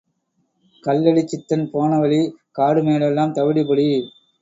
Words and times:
கல்லடிச் 0.83 1.27
சித்தன் 1.27 1.67
போனவழி, 1.73 2.19
காடுமேடெல்லாம் 2.57 3.35
தவிடுபொடி. 3.37 3.89